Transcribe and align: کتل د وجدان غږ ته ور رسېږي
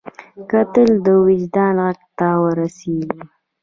کتل 0.51 0.89
د 1.05 1.07
وجدان 1.25 1.75
غږ 1.85 1.99
ته 2.17 2.27
ور 2.41 2.53
رسېږي 2.61 3.21